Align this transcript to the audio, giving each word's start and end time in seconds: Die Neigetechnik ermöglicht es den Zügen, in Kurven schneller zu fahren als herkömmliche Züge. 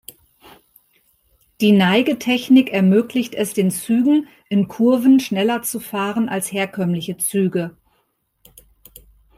Die 1.61 1.71
Neigetechnik 1.71 2.71
ermöglicht 2.73 3.35
es 3.35 3.53
den 3.53 3.69
Zügen, 3.69 4.27
in 4.49 4.67
Kurven 4.67 5.19
schneller 5.19 5.61
zu 5.61 5.79
fahren 5.79 6.27
als 6.27 6.51
herkömmliche 6.51 7.17
Züge. 7.17 7.77